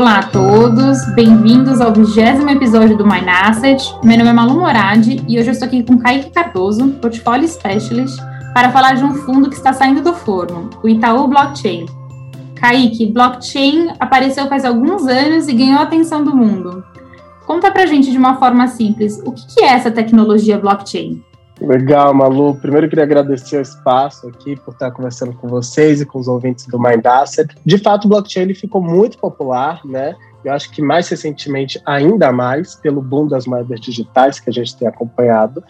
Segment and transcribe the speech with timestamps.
[0.00, 3.84] Olá a todos, bem-vindos ao vigésimo episódio do Mine Asset.
[4.02, 8.18] Meu nome é Malu Moradi e hoje eu estou aqui com Kaique Cardoso, Portfolio Specialist,
[8.54, 11.84] para falar de um fundo que está saindo do forno, o Itaú Blockchain.
[12.54, 16.82] Kaique, blockchain apareceu faz alguns anos e ganhou a atenção do mundo.
[17.46, 21.22] Conta pra gente de uma forma simples, o que é essa tecnologia blockchain?
[21.60, 22.54] Legal, Malu.
[22.56, 26.66] Primeiro queria agradecer o espaço aqui por estar conversando com vocês e com os ouvintes
[26.66, 27.54] do Mind Asset.
[27.64, 30.14] De fato, o blockchain ele ficou muito popular, né?
[30.42, 34.74] Eu acho que mais recentemente, ainda mais, pelo boom das moedas digitais que a gente
[34.76, 35.62] tem acompanhado.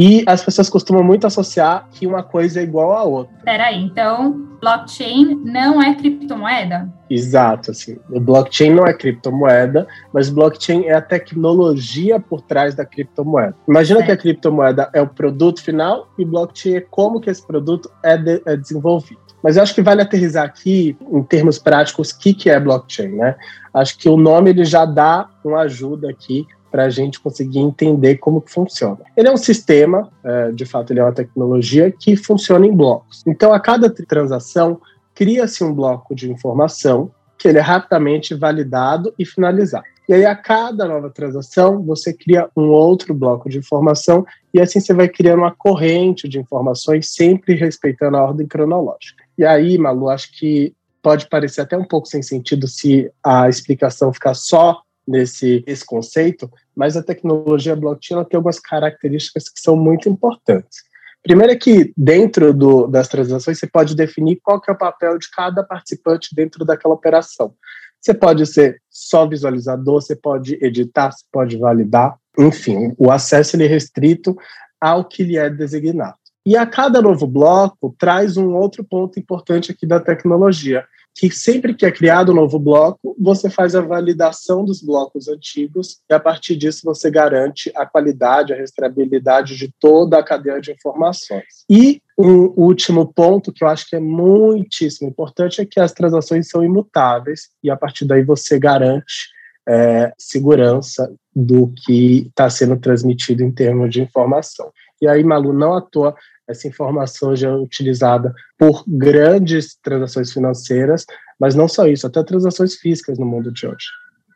[0.00, 3.34] E as pessoas costumam muito associar que uma coisa é igual à outra.
[3.44, 6.88] Peraí, então blockchain não é criptomoeda?
[7.10, 7.98] Exato, assim.
[8.08, 13.56] O blockchain não é criptomoeda, mas blockchain é a tecnologia por trás da criptomoeda.
[13.66, 14.06] Imagina certo.
[14.06, 18.16] que a criptomoeda é o produto final e blockchain é como que esse produto é,
[18.16, 19.20] de, é desenvolvido.
[19.42, 23.16] Mas eu acho que vale aterrizar aqui, em termos práticos, o que, que é blockchain,
[23.16, 23.34] né?
[23.74, 28.16] Acho que o nome ele já dá uma ajuda aqui para a gente conseguir entender
[28.16, 28.98] como que funciona.
[29.16, 33.22] Ele é um sistema, é, de fato, ele é uma tecnologia que funciona em blocos.
[33.26, 34.80] Então, a cada transação,
[35.14, 39.84] cria-se um bloco de informação que ele é rapidamente validado e finalizado.
[40.08, 44.24] E aí, a cada nova transação, você cria um outro bloco de informação
[44.54, 49.22] e assim você vai criando uma corrente de informações, sempre respeitando a ordem cronológica.
[49.36, 54.12] E aí, Malu, acho que pode parecer até um pouco sem sentido se a explicação
[54.12, 60.08] ficar só nesse esse conceito, mas a tecnologia blockchain tem algumas características que são muito
[60.08, 60.86] importantes.
[61.22, 65.28] Primeiro é que dentro do, das transações você pode definir qual é o papel de
[65.30, 67.54] cada participante dentro daquela operação.
[68.00, 73.64] Você pode ser só visualizador, você pode editar, você pode validar, enfim, o acesso ele
[73.64, 74.36] é restrito
[74.80, 76.16] ao que lhe é designado.
[76.46, 80.84] E a cada novo bloco traz um outro ponto importante aqui da tecnologia,
[81.18, 85.98] que sempre que é criado um novo bloco, você faz a validação dos blocos antigos
[86.08, 90.70] e a partir disso você garante a qualidade, a rastreabilidade de toda a cadeia de
[90.70, 91.64] informações.
[91.68, 96.48] E um último ponto que eu acho que é muitíssimo importante é que as transações
[96.48, 99.32] são imutáveis e a partir daí você garante
[99.68, 104.70] é, segurança do que está sendo transmitido em termos de informação.
[105.02, 106.14] E aí, Malu, não à toa,
[106.48, 111.04] essa informação já é utilizada por grandes transações financeiras,
[111.38, 113.86] mas não só isso, até transações físicas no mundo de hoje.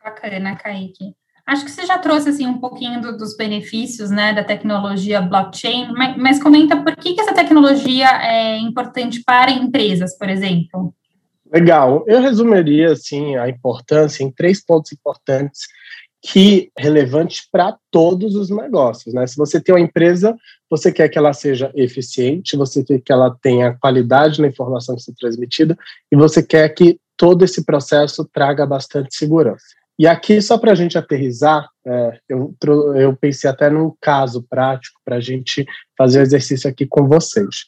[0.03, 1.15] Bacana, Kaique.
[1.45, 5.91] Acho que você já trouxe assim um pouquinho do, dos benefícios né, da tecnologia blockchain,
[5.91, 10.93] mas, mas comenta por que, que essa tecnologia é importante para empresas, por exemplo.
[11.51, 12.03] Legal.
[12.07, 15.67] Eu resumiria assim a importância em três pontos importantes
[16.25, 19.27] que relevante para todos os negócios, né?
[19.27, 20.33] Se você tem uma empresa,
[20.69, 25.01] você quer que ela seja eficiente, você quer que ela tenha qualidade na informação que
[25.01, 25.77] está transmitida
[26.09, 29.65] e você quer que todo esse processo traga bastante segurança.
[29.99, 32.55] E aqui, só para a gente aterrizar, é, eu,
[32.95, 35.65] eu pensei até num caso prático para a gente
[35.97, 37.65] fazer o exercício aqui com vocês.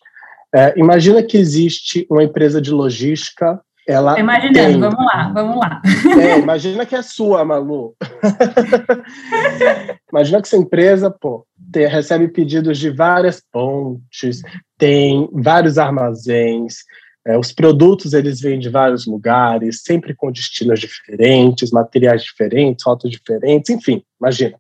[0.56, 4.80] É, imagina que existe uma empresa de logística ela Imaginando, tem...
[4.80, 5.82] vamos lá, vamos lá.
[6.20, 7.96] É, imagina que é sua, Malu.
[10.12, 14.42] imagina que essa empresa, pô, tem, recebe pedidos de várias pontes,
[14.78, 16.78] tem vários armazéns,
[17.28, 23.10] é, os produtos eles vêm de vários lugares, sempre com destinos diferentes, materiais diferentes, rotas
[23.10, 24.58] diferentes, enfim, imagina.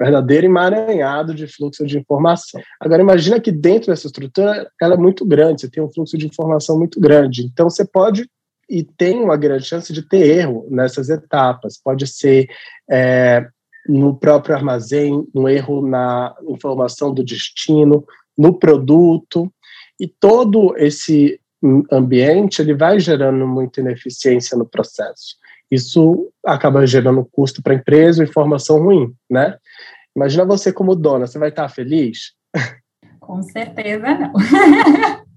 [0.00, 2.60] Verdadeiro emaranhado de fluxo de informação.
[2.80, 6.26] Agora, imagina que dentro dessa estrutura ela é muito grande, você tem um fluxo de
[6.26, 7.44] informação muito grande.
[7.44, 8.28] Então, você pode
[8.68, 11.80] e tem uma grande chance de ter erro nessas etapas.
[11.82, 12.48] Pode ser
[12.90, 13.46] é,
[13.88, 18.04] no próprio armazém, um erro na informação do destino,
[18.36, 19.50] no produto,
[19.98, 21.40] e todo esse
[21.90, 25.36] ambiente ele vai gerando muita ineficiência no processo.
[25.70, 29.56] Isso acaba gerando custo para a empresa, informação ruim, né?
[30.14, 32.32] Imagina você como dona, você vai estar feliz?
[33.20, 34.32] Com certeza não.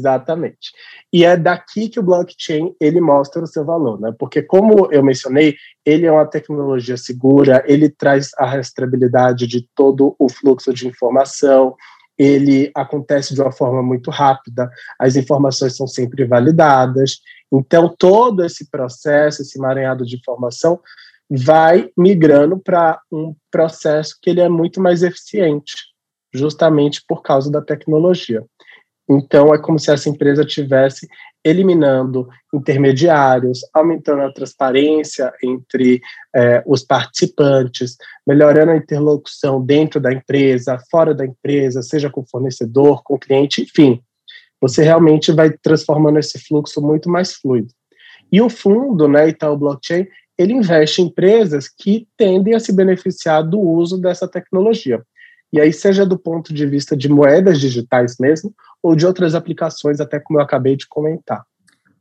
[0.00, 0.72] Exatamente.
[1.12, 4.14] E é daqui que o blockchain ele mostra o seu valor, né?
[4.18, 10.16] Porque como eu mencionei, ele é uma tecnologia segura, ele traz a rastreabilidade de todo
[10.18, 11.76] o fluxo de informação,
[12.18, 17.20] ele acontece de uma forma muito rápida, as informações são sempre validadas.
[17.52, 20.80] Então todo esse processo, esse emaranhado de informação
[21.30, 25.90] vai migrando para um processo que ele é muito mais eficiente
[26.32, 28.44] justamente por causa da tecnologia.
[29.12, 31.08] Então, é como se essa empresa tivesse
[31.44, 36.00] eliminando intermediários, aumentando a transparência entre
[36.36, 43.02] é, os participantes, melhorando a interlocução dentro da empresa, fora da empresa, seja com fornecedor,
[43.02, 44.00] com cliente, enfim.
[44.60, 47.72] Você realmente vai transformando esse fluxo muito mais fluido.
[48.30, 50.06] E o fundo, né, Itaú Blockchain,
[50.38, 55.02] ele investe em empresas que tendem a se beneficiar do uso dessa tecnologia.
[55.52, 60.00] E aí, seja do ponto de vista de moedas digitais mesmo, ou de outras aplicações,
[60.00, 61.42] até como eu acabei de comentar.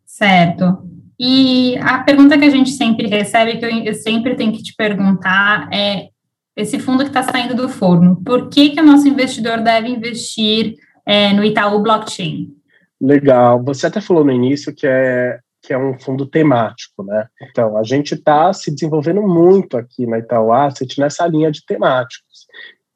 [0.06, 0.84] Certo.
[1.20, 5.70] E a pergunta que a gente sempre recebe, que eu sempre tenho que te perguntar,
[5.74, 6.10] é
[6.56, 10.76] esse fundo que está saindo do forno, por que, que o nosso investidor deve investir
[11.06, 12.54] é, no Itaú Blockchain?
[13.00, 13.64] Legal.
[13.64, 17.28] Você até falou no início que é que é um fundo temático, né?
[17.42, 22.48] Então, a gente está se desenvolvendo muito aqui na Itaú Asset nessa linha de temáticos.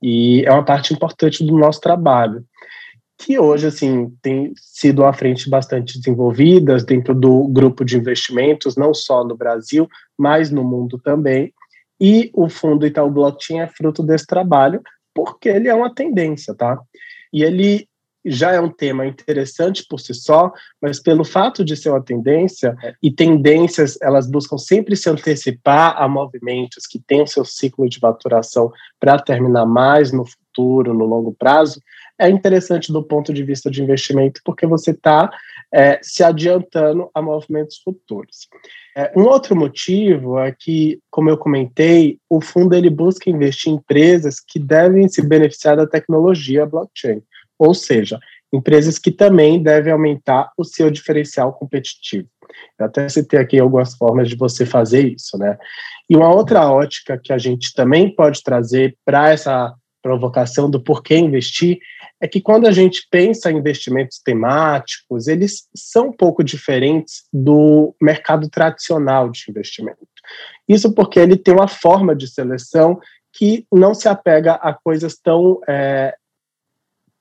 [0.02, 2.44] E é uma parte importante do nosso trabalho,
[3.24, 8.94] que hoje, assim, tem sido à frente bastante desenvolvidas dentro do grupo de investimentos, não
[8.94, 9.88] só no Brasil,
[10.18, 11.54] mas no mundo também.
[12.02, 14.82] E o fundo Itaú Blockchain é fruto desse trabalho,
[15.14, 16.78] porque ele é uma tendência, tá?
[17.32, 17.88] E ele
[18.26, 22.76] já é um tema interessante por si só, mas pelo fato de ser uma tendência,
[23.02, 28.02] e tendências elas buscam sempre se antecipar a movimentos que têm o seu ciclo de
[28.02, 31.82] maturação para terminar mais no futuro, no longo prazo,
[32.24, 35.30] é interessante do ponto de vista de investimento, porque você está
[35.74, 38.48] é, se adiantando a movimentos futuros.
[38.96, 43.76] É, um outro motivo é que, como eu comentei, o fundo ele busca investir em
[43.76, 47.22] empresas que devem se beneficiar da tecnologia blockchain.
[47.60, 48.20] Ou seja,
[48.54, 52.28] empresas que também devem aumentar o seu diferencial competitivo.
[52.80, 55.58] Eu até citei aqui algumas formas de você fazer isso, né?
[56.10, 59.74] E uma outra ótica que a gente também pode trazer para essa
[60.04, 61.80] provocação do porquê investir
[62.24, 67.94] é que quando a gente pensa em investimentos temáticos, eles são um pouco diferentes do
[68.02, 70.08] mercado tradicional de investimento.
[70.66, 72.98] Isso porque ele tem uma forma de seleção
[73.34, 76.16] que não se apega a coisas tão é,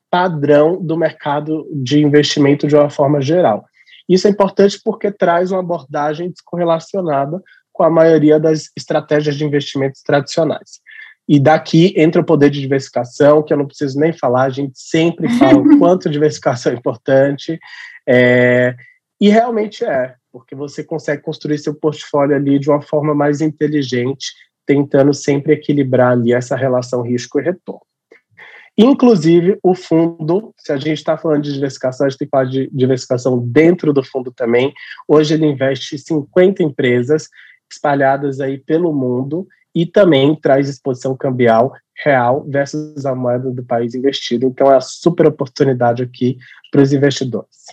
[0.09, 3.65] padrão do mercado de investimento de uma forma geral.
[4.07, 10.01] Isso é importante porque traz uma abordagem descorrelacionada com a maioria das estratégias de investimentos
[10.01, 10.79] tradicionais.
[11.27, 14.77] E daqui entra o poder de diversificação, que eu não preciso nem falar, a gente
[14.77, 17.57] sempre fala o quanto diversificação é importante.
[18.07, 18.75] É,
[19.19, 24.33] e realmente é, porque você consegue construir seu portfólio ali de uma forma mais inteligente,
[24.65, 27.81] tentando sempre equilibrar ali essa relação risco e retorno.
[28.77, 32.45] Inclusive, o fundo, se a gente está falando de diversificação, a gente tem que falar
[32.45, 34.73] de diversificação dentro do fundo também.
[35.07, 37.29] Hoje ele investe em 50 empresas
[37.71, 41.73] espalhadas aí pelo mundo e também traz exposição cambial
[42.03, 44.47] real versus a moeda do país investido.
[44.47, 46.37] Então, é uma super oportunidade aqui
[46.71, 47.65] para os investidores.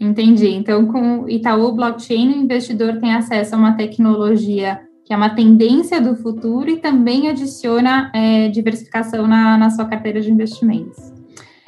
[0.00, 0.48] Entendi.
[0.48, 5.30] Então, com o Itaú Blockchain, o investidor tem acesso a uma tecnologia que é uma
[5.30, 10.98] tendência do futuro e também adiciona é, diversificação na, na sua carteira de investimentos.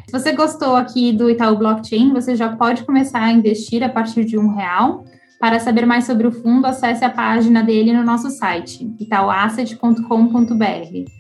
[0.07, 4.27] Se você gostou aqui do Itaú Blockchain, você já pode começar a investir a partir
[4.27, 5.07] de um real.
[5.41, 11.11] Para saber mais sobre o fundo, acesse a página dele no nosso site, itauasset.com.br.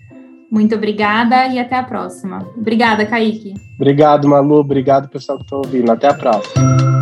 [0.50, 2.46] Muito obrigada e até a próxima.
[2.54, 3.54] Obrigada, Kaique.
[3.76, 4.56] Obrigado, Malu.
[4.56, 5.90] Obrigado, pessoal que estão ouvindo.
[5.90, 6.99] Até a próxima.